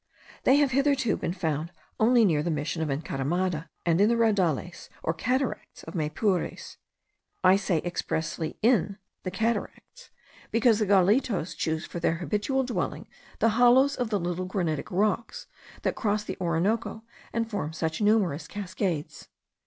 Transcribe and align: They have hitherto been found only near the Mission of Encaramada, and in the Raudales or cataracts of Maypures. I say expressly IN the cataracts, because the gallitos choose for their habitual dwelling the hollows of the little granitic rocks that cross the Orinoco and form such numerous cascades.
They 0.45 0.55
have 0.55 0.71
hitherto 0.71 1.15
been 1.15 1.35
found 1.35 1.71
only 1.99 2.25
near 2.25 2.41
the 2.41 2.49
Mission 2.49 2.81
of 2.81 2.89
Encaramada, 2.89 3.69
and 3.85 4.01
in 4.01 4.09
the 4.09 4.15
Raudales 4.17 4.89
or 5.03 5.13
cataracts 5.13 5.83
of 5.83 5.93
Maypures. 5.93 6.77
I 7.43 7.55
say 7.55 7.83
expressly 7.85 8.57
IN 8.63 8.97
the 9.21 9.29
cataracts, 9.29 10.09
because 10.49 10.79
the 10.79 10.87
gallitos 10.87 11.55
choose 11.55 11.85
for 11.85 11.99
their 11.99 12.15
habitual 12.15 12.63
dwelling 12.63 13.05
the 13.37 13.49
hollows 13.49 13.95
of 13.95 14.09
the 14.09 14.19
little 14.19 14.45
granitic 14.45 14.89
rocks 14.89 15.45
that 15.83 15.93
cross 15.93 16.23
the 16.23 16.35
Orinoco 16.41 17.03
and 17.31 17.47
form 17.47 17.71
such 17.71 18.01
numerous 18.01 18.47
cascades. 18.47 19.27